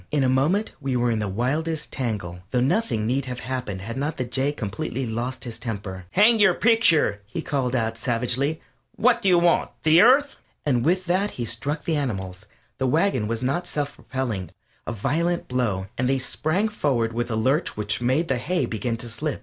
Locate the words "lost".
5.05-5.43